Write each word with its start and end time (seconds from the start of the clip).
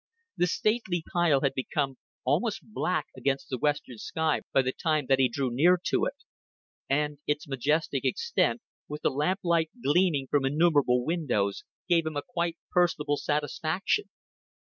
The 0.35 0.47
stately 0.47 1.03
pile 1.13 1.41
had 1.41 1.53
become 1.53 1.99
almost 2.23 2.61
black 2.63 3.05
against 3.15 3.49
the 3.49 3.59
western 3.59 3.99
sky 3.99 4.41
by 4.51 4.63
the 4.63 4.71
time 4.73 5.05
that 5.05 5.19
he 5.19 5.29
drew 5.29 5.51
near 5.51 5.79
to 5.83 6.05
it, 6.05 6.15
and 6.89 7.19
its 7.27 7.47
majestic 7.47 8.03
extent, 8.03 8.63
with 8.87 9.03
the 9.03 9.11
lamplight 9.11 9.69
gleaming 9.83 10.25
from 10.25 10.43
innumerable 10.43 11.05
windows, 11.05 11.63
gave 11.87 12.07
him 12.07 12.17
a 12.17 12.23
quite 12.23 12.57
personal 12.73 13.15
satisfaction. 13.15 14.05